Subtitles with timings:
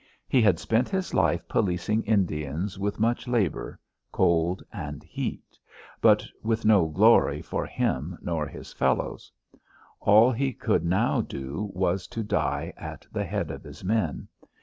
[0.27, 3.79] He had spent his life policing Indians with much labour,
[4.11, 5.59] cold and heat,
[6.01, 9.31] but with no glory for him nor his fellows.
[9.99, 14.27] All he now could do was to die at the head of his men.